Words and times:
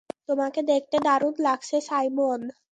তোমাকে 0.29 0.59
দেখতে 0.71 0.97
দারুণ 1.05 1.35
লাগছে, 1.47 1.77
সাইমন! 1.89 2.41